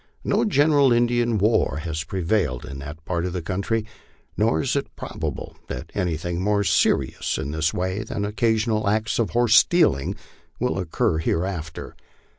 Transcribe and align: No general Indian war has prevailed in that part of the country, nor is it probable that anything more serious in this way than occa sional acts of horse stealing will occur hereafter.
No 0.23 0.45
general 0.45 0.91
Indian 0.91 1.37
war 1.37 1.81
has 1.83 2.03
prevailed 2.03 2.65
in 2.65 2.79
that 2.79 3.05
part 3.05 3.23
of 3.23 3.33
the 3.33 3.41
country, 3.43 3.85
nor 4.35 4.61
is 4.63 4.75
it 4.75 4.95
probable 4.95 5.55
that 5.67 5.91
anything 5.93 6.41
more 6.41 6.63
serious 6.63 7.37
in 7.37 7.51
this 7.51 7.71
way 7.71 8.01
than 8.01 8.23
occa 8.23 8.55
sional 8.55 8.89
acts 8.89 9.19
of 9.19 9.29
horse 9.29 9.55
stealing 9.55 10.15
will 10.59 10.79
occur 10.79 11.19
hereafter. 11.19 11.95